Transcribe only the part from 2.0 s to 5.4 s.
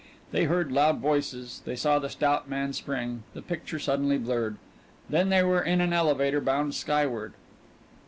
stout man spring; the picture suddenly blurred. Then